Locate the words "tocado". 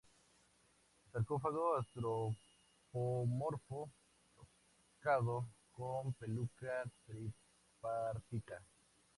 4.35-5.45